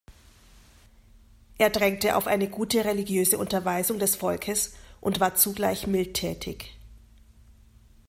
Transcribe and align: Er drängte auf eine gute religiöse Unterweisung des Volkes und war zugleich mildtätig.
Er 1.59 1.69
drängte 1.69 2.15
auf 2.15 2.25
eine 2.25 2.49
gute 2.49 2.83
religiöse 2.85 3.37
Unterweisung 3.37 3.99
des 3.99 4.15
Volkes 4.15 4.73
und 4.99 5.19
war 5.19 5.35
zugleich 5.35 5.85
mildtätig. 5.85 6.75